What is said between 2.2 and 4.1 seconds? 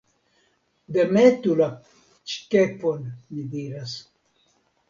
kepon, mi diras.